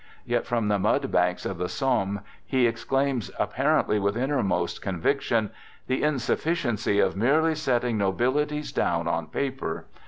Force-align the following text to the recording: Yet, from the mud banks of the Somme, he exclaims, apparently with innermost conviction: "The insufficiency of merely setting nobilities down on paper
Yet, 0.25 0.47
from 0.47 0.67
the 0.67 0.79
mud 0.79 1.11
banks 1.11 1.45
of 1.45 1.59
the 1.59 1.69
Somme, 1.69 2.21
he 2.43 2.65
exclaims, 2.65 3.29
apparently 3.37 3.99
with 3.99 4.17
innermost 4.17 4.81
conviction: 4.81 5.51
"The 5.85 6.01
insufficiency 6.01 6.99
of 6.99 7.15
merely 7.15 7.53
setting 7.53 7.99
nobilities 7.99 8.71
down 8.71 9.07
on 9.07 9.27
paper 9.27 9.85